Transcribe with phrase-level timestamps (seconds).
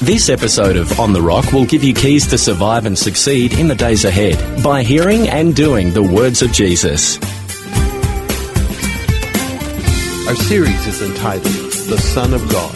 [0.00, 3.66] This episode of On the Rock will give you keys to survive and succeed in
[3.66, 7.18] the days ahead by hearing and doing the words of Jesus.
[10.28, 12.72] Our series is entitled The Son of God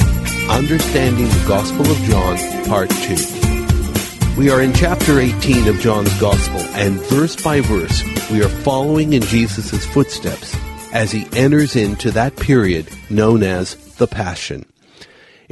[0.50, 4.36] Understanding the Gospel of John, Part 2.
[4.36, 9.12] We are in chapter 18 of John's Gospel, and verse by verse, we are following
[9.12, 10.56] in Jesus' footsteps
[10.92, 14.66] as he enters into that period known as the Passion.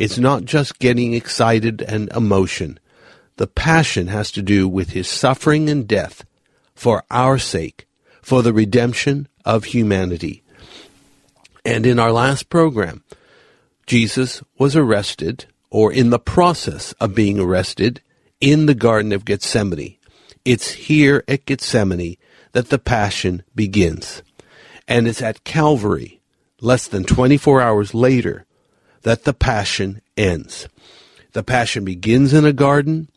[0.00, 2.80] It's not just getting excited and emotion.
[3.36, 6.24] The passion has to do with his suffering and death
[6.74, 7.86] for our sake,
[8.22, 10.42] for the redemption of humanity.
[11.66, 13.04] And in our last program,
[13.86, 18.00] Jesus was arrested, or in the process of being arrested,
[18.40, 19.98] in the Garden of Gethsemane.
[20.46, 22.16] It's here at Gethsemane
[22.52, 24.22] that the Passion begins.
[24.88, 26.22] And it's at Calvary,
[26.62, 28.46] less than 24 hours later,
[29.02, 30.68] that the Passion ends.
[31.32, 33.08] The Passion begins in a garden,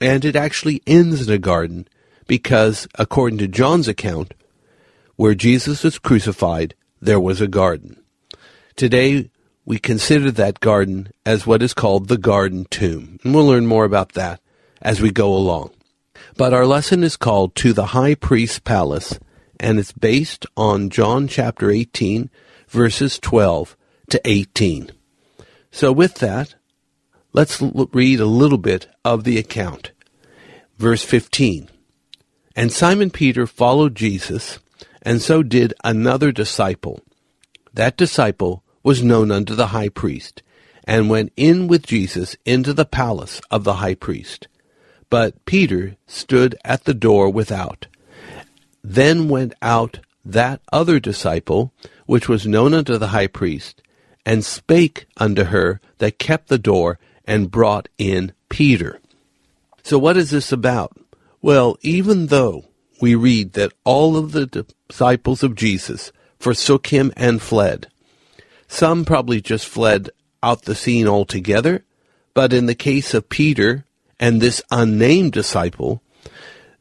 [0.00, 1.88] and it actually ends in a garden
[2.26, 4.34] because, according to John's account,
[5.16, 8.00] where Jesus was crucified, there was a garden.
[8.76, 9.30] Today,
[9.64, 13.18] we consider that garden as what is called the garden tomb.
[13.24, 14.40] And we'll learn more about that
[14.80, 15.70] as we go along.
[16.36, 19.18] But our lesson is called To the High Priest's Palace,
[19.58, 22.30] and it's based on John chapter 18,
[22.68, 23.76] verses 12
[24.10, 24.92] to 18.
[25.76, 26.54] So with that,
[27.34, 29.92] let's l- read a little bit of the account.
[30.78, 31.68] Verse 15.
[32.56, 34.58] And Simon Peter followed Jesus,
[35.02, 37.02] and so did another disciple.
[37.74, 40.42] That disciple was known unto the high priest,
[40.84, 44.48] and went in with Jesus into the palace of the high priest.
[45.10, 47.86] But Peter stood at the door without.
[48.82, 51.74] Then went out that other disciple,
[52.06, 53.82] which was known unto the high priest,
[54.26, 59.00] and spake unto her that kept the door, and brought in Peter.
[59.82, 60.96] So what is this about?
[61.40, 62.66] Well, even though
[63.00, 67.88] we read that all of the disciples of Jesus forsook him and fled,
[68.68, 70.10] some probably just fled
[70.42, 71.84] out the scene altogether,
[72.34, 73.84] but in the case of Peter
[74.18, 76.02] and this unnamed disciple,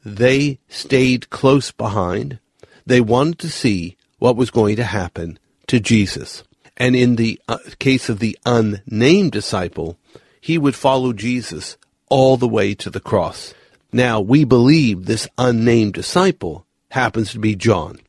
[0.03, 2.39] they stayed close behind.
[2.85, 6.43] They wanted to see what was going to happen to Jesus.
[6.77, 9.97] And in the uh, case of the unnamed disciple,
[10.41, 11.77] he would follow Jesus
[12.09, 13.53] all the way to the cross.
[13.91, 17.99] Now, we believe this unnamed disciple happens to be John,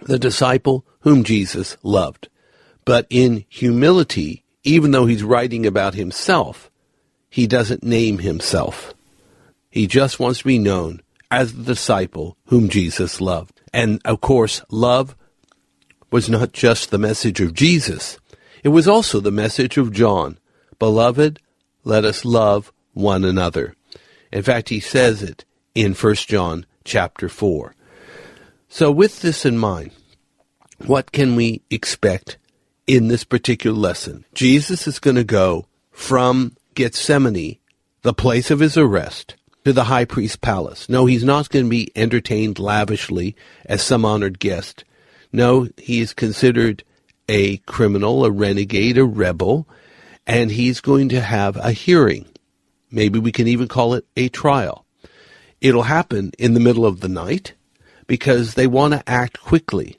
[0.00, 2.28] the disciple whom Jesus loved.
[2.84, 6.70] But in humility, even though he's writing about himself,
[7.28, 8.94] he doesn't name himself.
[9.70, 13.60] He just wants to be known as the disciple whom Jesus loved.
[13.72, 15.16] And of course, love
[16.10, 18.18] was not just the message of Jesus,
[18.62, 20.38] it was also the message of John.
[20.78, 21.40] Beloved,
[21.84, 23.74] let us love one another.
[24.32, 25.44] In fact, he says it
[25.74, 27.74] in 1 John chapter 4.
[28.68, 29.92] So with this in mind,
[30.86, 32.38] what can we expect
[32.86, 34.24] in this particular lesson?
[34.34, 37.58] Jesus is going to go from Gethsemane,
[38.02, 40.88] the place of his arrest, to the high priest's palace.
[40.88, 44.84] No, he's not going to be entertained lavishly as some honored guest.
[45.34, 46.84] No, he is considered
[47.28, 49.66] a criminal, a renegade, a rebel,
[50.28, 52.26] and he's going to have a hearing.
[52.88, 54.86] Maybe we can even call it a trial.
[55.60, 57.54] It'll happen in the middle of the night
[58.06, 59.98] because they want to act quickly.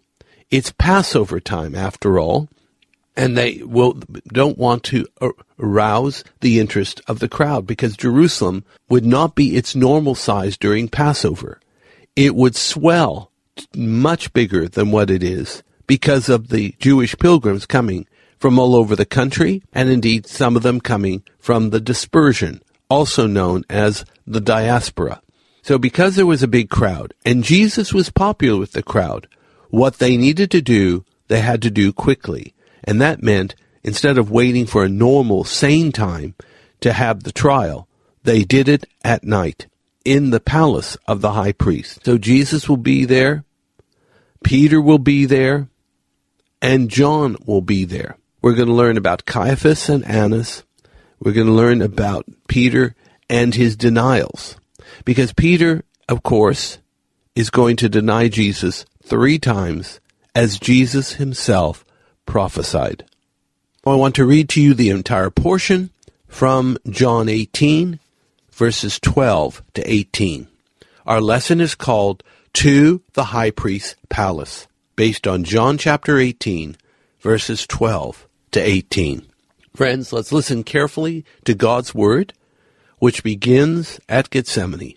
[0.52, 2.48] It's Passover time after all,
[3.18, 4.00] and they will
[4.30, 5.06] don't want to
[5.60, 10.88] arouse the interest of the crowd because Jerusalem would not be its normal size during
[10.88, 11.60] Passover.
[12.16, 13.34] It would swell
[13.76, 18.08] much bigger than what it is because of the Jewish pilgrims coming
[18.38, 23.28] from all over the country, and indeed some of them coming from the dispersion, also
[23.28, 25.22] known as the diaspora.
[25.62, 29.28] So because there was a big crowd, and Jesus was popular with the crowd,
[29.70, 32.54] what they needed to do, they had to do quickly.
[32.84, 36.36] And that meant instead of waiting for a normal, sane time
[36.82, 37.88] to have the trial,
[38.24, 39.68] they did it at night
[40.04, 42.06] in the palace of the high priest.
[42.06, 43.44] So Jesus will be there,
[44.46, 45.68] Peter will be there,
[46.62, 48.16] and John will be there.
[48.44, 50.62] We're going to learn about Caiaphas and Annas.
[51.20, 52.94] We're going to learn about Peter
[53.28, 54.56] and his denials.
[55.04, 56.78] Because Peter, of course,
[57.36, 60.00] is going to deny Jesus three times
[60.36, 61.84] as Jesus himself
[62.28, 63.04] prophesied.
[63.84, 65.90] I want to read to you the entire portion
[66.28, 68.00] from John 18,
[68.52, 70.48] verses 12 to 18.
[71.08, 72.24] Our lesson is called
[72.60, 76.78] To the High Priest's Palace, based on John chapter 18,
[77.20, 79.28] verses 12 to 18.
[79.76, 82.34] Friends, let's listen carefully to God's word,
[82.98, 84.96] which begins at Gethsemane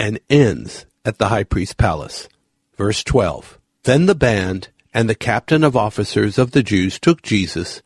[0.00, 2.28] and ends at the high priest's palace.
[2.76, 3.58] Verse 12.
[3.84, 7.82] Then the band and the captain of officers of the Jews took Jesus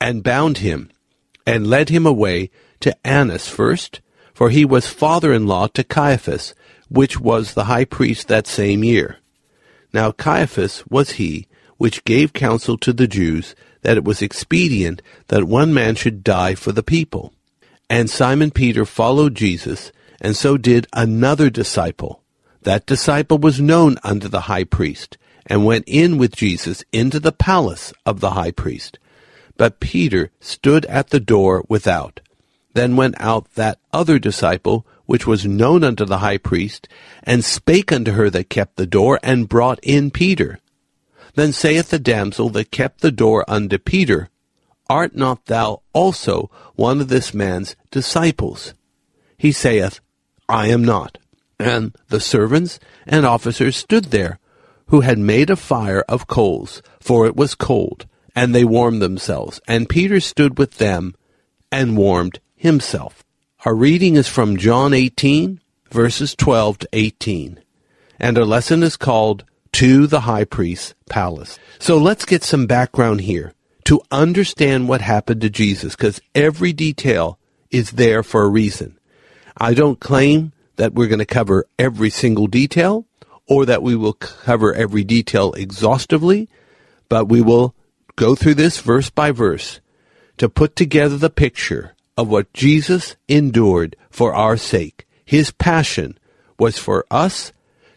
[0.00, 0.90] and bound him
[1.46, 2.50] and led him away
[2.80, 4.00] to Annas first,
[4.32, 6.54] for he was father-in-law to Caiaphas,
[6.88, 9.18] which was the high priest that same year.
[9.92, 11.46] Now Caiaphas was he
[11.76, 16.54] which gave counsel to the Jews that it was expedient that one man should die
[16.54, 17.32] for the people.
[17.88, 22.22] And Simon Peter followed Jesus, and so did another disciple.
[22.62, 27.30] That disciple was known unto the high priest, and went in with Jesus into the
[27.30, 28.98] palace of the high priest.
[29.56, 32.20] But Peter stood at the door without.
[32.74, 36.88] Then went out that other disciple, which was known unto the high priest,
[37.22, 40.58] and spake unto her that kept the door, and brought in Peter.
[41.34, 44.28] Then saith the damsel that kept the door unto Peter,
[44.88, 48.74] Art not thou also one of this man's disciples?
[49.36, 50.00] He saith,
[50.48, 51.18] I am not.
[51.58, 54.38] And the servants and officers stood there,
[54.88, 58.06] who had made a fire of coals, for it was cold,
[58.36, 59.60] and they warmed themselves.
[59.66, 61.14] And Peter stood with them
[61.72, 63.24] and warmed himself.
[63.66, 65.60] Our reading is from John 18,
[65.90, 67.58] verses 12 to 18.
[68.20, 69.42] And our lesson is called
[69.72, 71.58] To the High Priest's Palace.
[71.80, 73.54] So let's get some background here
[73.86, 77.40] to understand what happened to Jesus, because every detail
[77.72, 79.00] is there for a reason.
[79.56, 83.04] I don't claim that we're going to cover every single detail
[83.48, 86.48] or that we will cover every detail exhaustively,
[87.08, 87.74] but we will
[88.14, 89.80] go through this verse by verse
[90.36, 95.06] to put together the picture of what Jesus endured for our sake.
[95.24, 96.18] His passion
[96.58, 97.52] was for us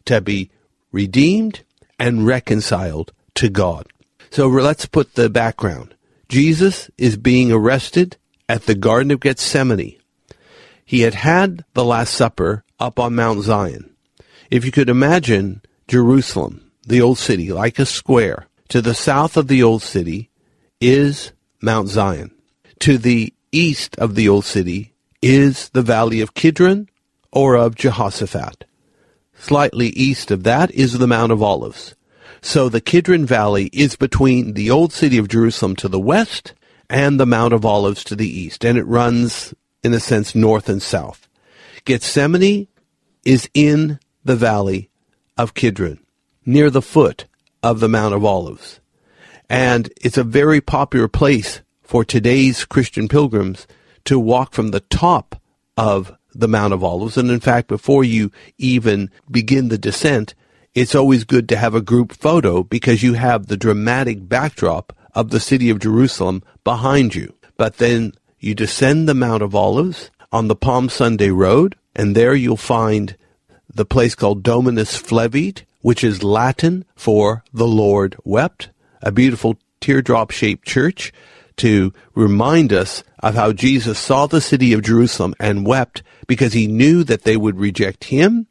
[0.05, 0.49] to be
[0.91, 1.63] redeemed
[1.99, 3.87] and reconciled to God.
[4.31, 5.95] So let's put the background.
[6.27, 8.17] Jesus is being arrested
[8.47, 9.97] at the Garden of Gethsemane.
[10.85, 13.95] He had had the Last Supper up on Mount Zion.
[14.49, 19.47] If you could imagine Jerusalem, the old city, like a square, to the south of
[19.47, 20.29] the old city
[20.81, 21.31] is
[21.61, 22.31] Mount Zion.
[22.79, 26.89] To the east of the old city is the valley of Kidron
[27.31, 28.65] or of Jehoshaphat.
[29.37, 31.95] Slightly east of that is the Mount of Olives.
[32.41, 36.53] So the Kidron Valley is between the old city of Jerusalem to the west
[36.89, 39.53] and the Mount of Olives to the east, and it runs,
[39.83, 41.27] in a sense, north and south.
[41.85, 42.67] Gethsemane
[43.25, 44.89] is in the valley
[45.37, 45.99] of Kidron,
[46.45, 47.25] near the foot
[47.61, 48.79] of the Mount of Olives.
[49.49, 53.65] And it's a very popular place for today's Christian pilgrims
[54.05, 55.41] to walk from the top
[55.75, 57.17] of the Mount of Olives.
[57.17, 60.35] And in fact, before you even begin the descent,
[60.75, 65.31] it's always good to have a group photo because you have the dramatic backdrop of
[65.31, 67.33] the city of Jerusalem behind you.
[67.57, 72.35] But then you descend the Mount of Olives on the Palm Sunday Road, and there
[72.35, 73.17] you'll find
[73.67, 78.69] the place called Dominus Flevit, which is Latin for the Lord wept,
[79.01, 81.11] a beautiful teardrop shaped church
[81.59, 86.67] to remind us of how Jesus saw the city of Jerusalem and wept because he
[86.67, 88.47] knew that they would reject him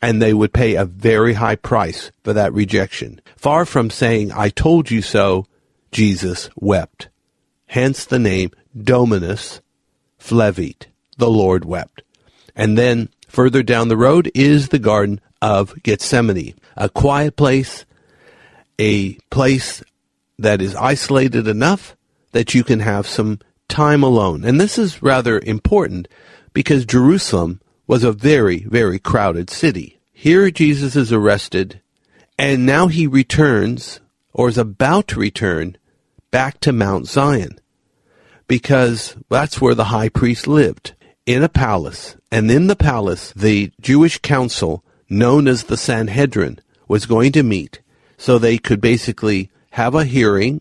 [0.00, 3.20] and they would pay a very high price for that rejection.
[3.36, 5.46] Far from saying, I told you so,
[5.92, 7.08] Jesus wept.
[7.66, 9.60] Hence the name Dominus
[10.20, 12.02] Flevit, the Lord wept.
[12.54, 17.84] And then further down the road is the Garden of Gethsemane, a quiet place,
[18.78, 19.82] a place
[20.38, 21.96] that is isolated enough
[22.34, 23.38] that you can have some
[23.68, 24.44] time alone.
[24.44, 26.08] And this is rather important
[26.52, 29.98] because Jerusalem was a very, very crowded city.
[30.12, 31.80] Here Jesus is arrested,
[32.36, 34.00] and now he returns,
[34.32, 35.76] or is about to return,
[36.30, 37.60] back to Mount Zion,
[38.48, 40.94] because that's where the high priest lived.
[41.26, 47.06] in a palace, and in the palace, the Jewish council, known as the Sanhedrin, was
[47.06, 47.80] going to meet
[48.18, 50.60] so they could basically have a hearing,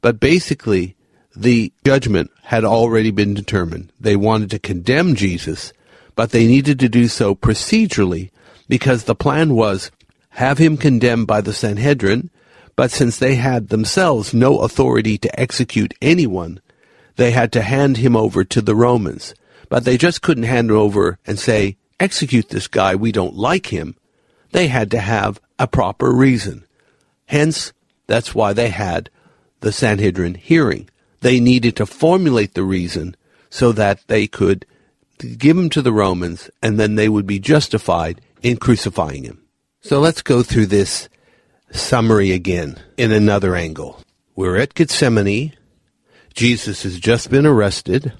[0.00, 0.96] but basically
[1.34, 3.92] the judgment had already been determined.
[3.98, 5.72] They wanted to condemn Jesus,
[6.14, 8.30] but they needed to do so procedurally
[8.68, 9.90] because the plan was
[10.30, 12.30] have him condemned by the Sanhedrin,
[12.74, 16.60] but since they had themselves no authority to execute anyone,
[17.16, 19.34] they had to hand him over to the Romans.
[19.68, 23.66] But they just couldn't hand him over and say, execute this guy, we don't like
[23.66, 23.96] him.
[24.52, 26.64] They had to have a proper reason.
[27.26, 27.72] Hence,
[28.06, 29.10] that's why they had
[29.60, 30.88] the Sanhedrin hearing.
[31.22, 33.16] They needed to formulate the reason
[33.48, 34.66] so that they could
[35.38, 39.42] give him to the Romans and then they would be justified in crucifying him.
[39.80, 41.08] So let's go through this
[41.70, 44.00] summary again in another angle.
[44.34, 45.54] We're at Gethsemane.
[46.34, 48.12] Jesus has just been arrested.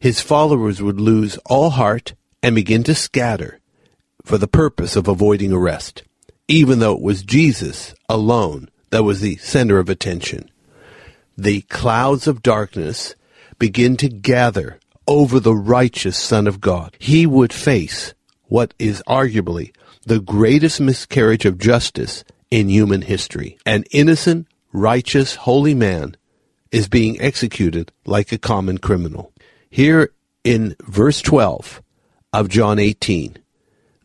[0.00, 3.60] His followers would lose all heart and begin to scatter
[4.24, 6.02] for the purpose of avoiding arrest,
[6.48, 10.50] even though it was Jesus alone that was the center of attention.
[11.36, 13.14] The clouds of darkness
[13.58, 16.96] begin to gather over the righteous Son of God.
[16.98, 18.14] He would face
[18.44, 19.72] what is arguably
[20.04, 23.58] the greatest miscarriage of justice in human history.
[23.66, 26.16] An innocent, righteous, holy man
[26.70, 29.32] is being executed like a common criminal.
[29.68, 30.12] Here
[30.44, 31.82] in verse 12
[32.32, 33.38] of John 18,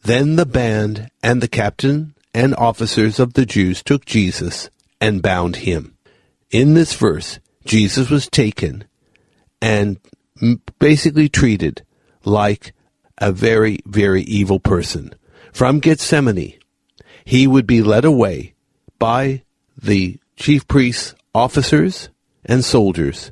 [0.03, 4.69] then the band and the captain and officers of the Jews took Jesus
[4.99, 5.95] and bound him.
[6.51, 8.83] In this verse, Jesus was taken
[9.61, 9.97] and
[10.79, 11.83] basically treated
[12.25, 12.73] like
[13.17, 15.13] a very, very evil person.
[15.53, 16.59] From Gethsemane,
[17.23, 18.53] he would be led away
[18.99, 19.43] by
[19.81, 22.09] the chief priests, officers,
[22.43, 23.31] and soldiers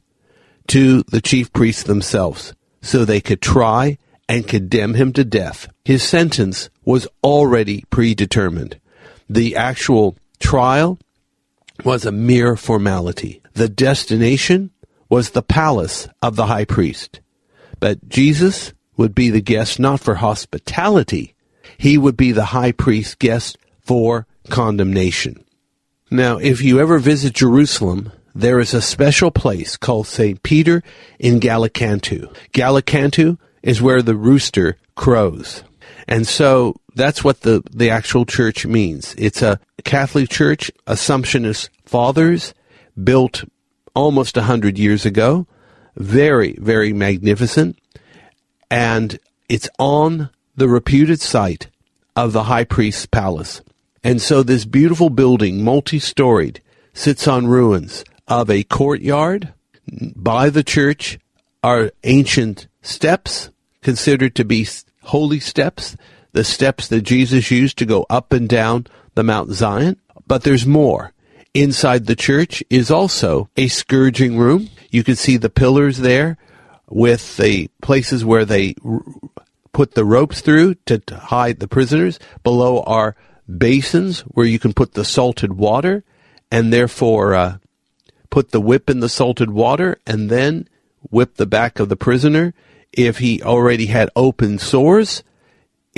[0.67, 3.97] to the chief priests themselves so they could try
[4.29, 5.67] and condemn him to death.
[5.83, 8.79] His sentence was already predetermined.
[9.27, 10.99] The actual trial
[11.83, 13.41] was a mere formality.
[13.53, 14.71] The destination
[15.09, 17.19] was the palace of the high priest.
[17.79, 21.35] But Jesus would be the guest not for hospitality.
[21.77, 25.43] He would be the high priest's guest for condemnation.
[26.11, 30.41] Now, if you ever visit Jerusalem, there is a special place called St.
[30.43, 30.83] Peter
[31.19, 32.35] in Gallicantu.
[32.51, 35.63] Gallicantu is where the rooster crows.
[36.07, 39.15] And so that's what the, the actual church means.
[39.17, 42.53] It's a Catholic church, Assumptionist fathers,
[43.01, 43.43] built
[43.93, 45.47] almost a hundred years ago.
[45.95, 47.77] Very, very magnificent.
[48.71, 51.67] And it's on the reputed site
[52.15, 53.61] of the high priest's palace.
[54.03, 56.61] And so this beautiful building, multi-storied,
[56.93, 59.53] sits on ruins of a courtyard.
[60.15, 61.19] By the church
[61.63, 63.49] are ancient steps
[63.81, 64.67] considered to be
[65.03, 65.95] holy steps,
[66.31, 69.97] the steps that Jesus used to go up and down the Mount Zion.
[70.27, 71.13] But there's more.
[71.53, 74.69] Inside the church is also a scourging room.
[74.91, 76.37] You can see the pillars there
[76.87, 78.75] with the places where they
[79.71, 82.19] put the ropes through to hide the prisoners.
[82.43, 83.15] Below are
[83.47, 86.03] basins where you can put the salted water
[86.51, 87.57] and therefore uh,
[88.29, 90.67] put the whip in the salted water and then
[91.09, 92.53] whip the back of the prisoner.
[92.91, 95.23] If he already had open sores,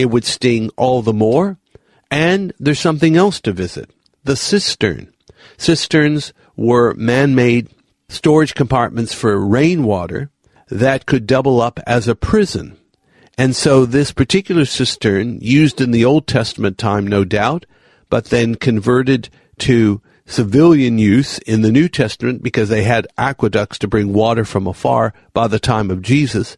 [0.02, 1.58] it would sting all the more.
[2.10, 3.90] And there's something else to visit
[4.24, 5.14] the cistern.
[5.58, 7.70] Cisterns were man made
[8.10, 10.30] storage compartments for rainwater
[10.70, 12.78] that could double up as a prison.
[13.38, 17.66] And so this particular cistern, used in the Old Testament time, no doubt,
[18.10, 19.30] but then converted
[19.60, 24.68] to civilian use in the New Testament because they had aqueducts to bring water from
[24.68, 26.58] afar by the time of Jesus.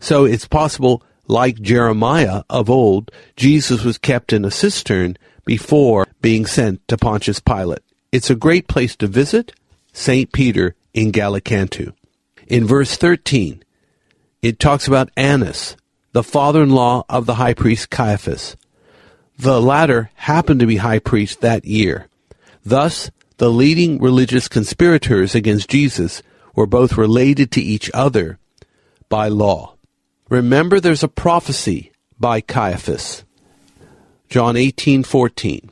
[0.00, 6.46] So it's possible, like Jeremiah of old, Jesus was kept in a cistern before being
[6.46, 7.82] sent to Pontius Pilate.
[8.10, 9.52] It's a great place to visit,
[9.92, 10.32] St.
[10.32, 11.92] Peter in Gallicantu.
[12.46, 13.62] In verse 13,
[14.42, 15.76] it talks about Annas,
[16.12, 18.56] the father-in-law of the high priest Caiaphas.
[19.38, 22.08] The latter happened to be high priest that year.
[22.64, 26.22] Thus, the leading religious conspirators against Jesus
[26.54, 28.38] were both related to each other
[29.08, 29.71] by law.
[30.32, 33.22] Remember there's a prophecy by Caiaphas.
[34.30, 35.68] John 18:14.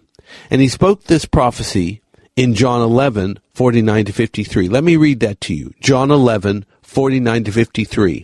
[0.51, 2.03] And he spoke this prophecy
[2.37, 4.69] in John 11, 49 to 53.
[4.69, 5.73] Let me read that to you.
[5.81, 8.23] John 11, 49 to 53.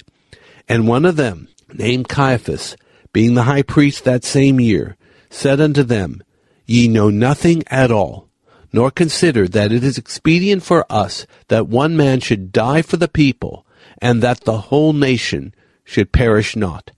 [0.69, 2.76] And one of them, named Caiaphas,
[3.14, 4.99] being the high priest that same year,
[5.31, 6.23] said unto them,
[6.66, 8.28] Ye know nothing at all,
[8.75, 13.09] nor consider that it is expedient for us that one man should die for the
[13.09, 13.64] people,
[14.02, 15.55] and that the whole nation
[15.87, 16.90] should perish not.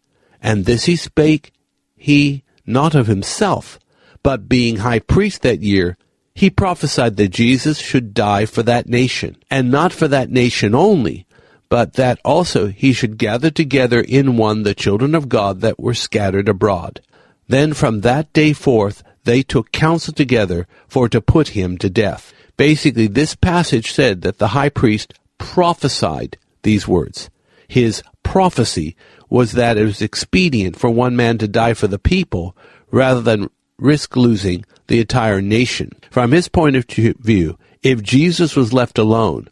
[0.42, 1.52] And this he spake
[1.96, 3.78] he not of himself,
[4.22, 5.96] but being high priest that year,
[6.34, 11.26] he prophesied that Jesus should die for that nation, and not for that nation only,
[11.68, 15.94] but that also he should gather together in one the children of God that were
[15.94, 17.00] scattered abroad.
[17.48, 22.32] Then from that day forth they took counsel together for to put him to death.
[22.56, 27.30] Basically, this passage said that the high priest prophesied these words.
[27.66, 28.94] His prophecy
[29.30, 32.54] was that it was expedient for one man to die for the people
[32.90, 35.90] rather than risk losing the entire nation.
[36.10, 39.48] From his point of view, if Jesus was left alone,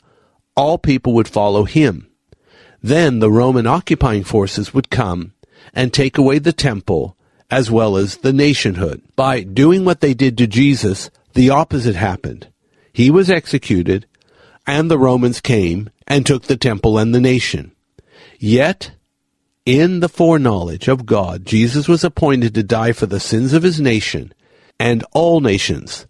[0.55, 2.11] all people would follow him.
[2.83, 5.33] Then the Roman occupying forces would come
[5.73, 7.17] and take away the temple
[7.51, 9.01] as well as the nationhood.
[9.17, 12.49] By doing what they did to Jesus, the opposite happened.
[12.93, 14.07] He was executed,
[14.67, 17.73] and the Romans came and took the temple and the nation.
[18.39, 18.93] Yet,
[19.65, 23.81] in the foreknowledge of God, Jesus was appointed to die for the sins of his
[23.81, 24.33] nation
[24.79, 26.07] and all nations,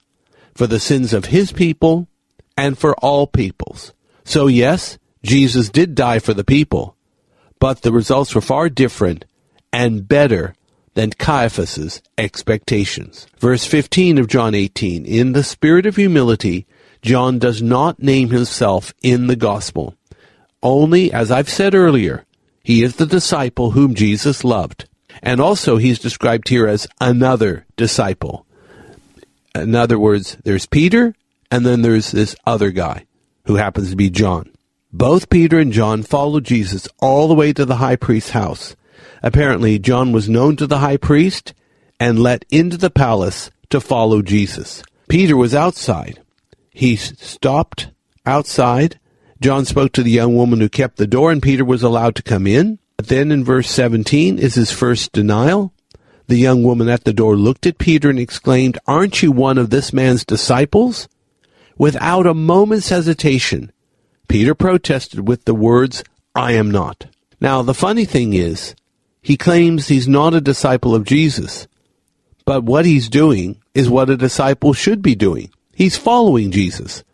[0.55, 2.09] for the sins of his people
[2.57, 3.93] and for all peoples.
[4.25, 6.97] So yes, Jesus did die for the people,
[7.59, 9.25] but the results were far different
[9.73, 10.55] and better
[10.95, 13.27] than Caiaphas's expectations.
[13.39, 16.67] Verse 15 of John 18, in the spirit of humility,
[17.03, 19.96] John does not name himself in the gospel.
[20.67, 22.25] Only, as I've said earlier,
[22.65, 24.89] he is the disciple whom Jesus loved.
[25.23, 28.45] And also he's described here as another disciple.
[29.55, 31.15] In other words, there's Peter,
[31.53, 33.07] and then there's this other guy
[33.45, 34.51] who happens to be John.
[34.93, 38.75] Both Peter and John followed Jesus all the way to the high priest's house.
[39.23, 41.55] Apparently, John was known to the high priest
[42.01, 44.83] and let into the palace to follow Jesus.
[45.09, 46.21] Peter was outside.
[46.73, 47.91] He stopped
[48.27, 48.99] outside
[49.41, 52.23] John spoke to the young woman who kept the door, and Peter was allowed to
[52.23, 52.79] come in.
[52.97, 55.73] But then in verse 17 is his first denial.
[56.29, 59.71] The young woman at the door looked at Peter and exclaimed, Aren't you one of
[59.71, 61.09] this man's disciples?
[61.79, 63.71] Without a moment's hesitation,
[64.29, 66.03] Peter protested with the words,
[66.35, 67.07] I am not.
[67.41, 68.75] Now, the funny thing is,
[69.21, 71.69] he claims he's not a disciple of Jesus.
[72.45, 75.51] But what he's doing is what a disciple should be doing.
[75.75, 77.05] He's following Jesus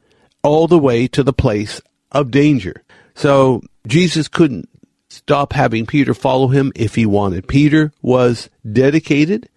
[0.42, 1.80] all the way to the place
[2.12, 2.82] of danger.
[3.14, 4.68] So Jesus couldn't
[5.08, 7.48] stop having Peter follow him if he wanted.
[7.48, 9.48] Peter was dedicated,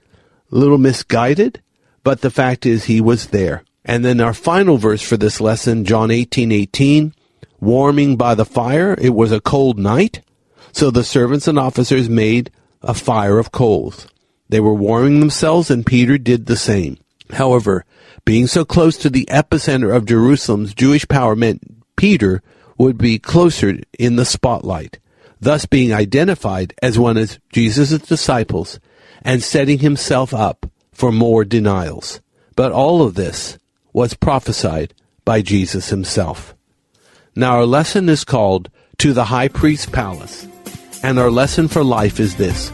[0.52, 1.62] a little misguided,
[2.04, 3.64] but the fact is he was there.
[3.86, 7.14] And then our final verse for this lesson, John 18, 18,
[7.60, 8.96] warming by the fire.
[9.00, 10.22] It was a cold night.
[10.72, 14.08] So the servants and officers made a fire of coals.
[14.50, 16.98] They were warming themselves and Peter did the same.
[17.32, 17.86] However,
[18.26, 22.42] being so close to the epicenter of Jerusalem's Jewish power meant Peter
[22.78, 25.00] would be closer in the spotlight,
[25.40, 28.80] thus being identified as one of Jesus' disciples
[29.22, 32.22] and setting himself up for more denials.
[32.56, 33.58] But all of this
[33.94, 36.56] was prophesied by Jesus himself.
[37.36, 40.48] Now our lesson is called To the High Priest's Palace,
[41.04, 42.70] and our lesson for life is this.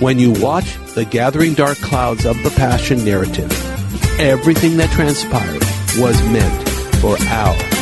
[0.00, 3.50] When you watch the gathering dark clouds of the Passion narrative,
[4.20, 5.62] everything that transpired
[5.98, 6.68] was meant
[7.00, 7.77] for our